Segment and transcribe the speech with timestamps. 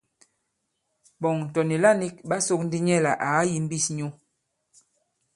[1.21, 4.07] Ɓɔ̀ŋ tɔ̀ nìla nīk ɓa sōk ndī nyɛ lā à kayīmbīs nyu.